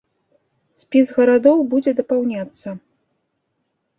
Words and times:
Спіс 0.83 1.09
гарадоў 1.17 1.59
будзе 1.73 1.91
дапаўняцца. 2.01 2.67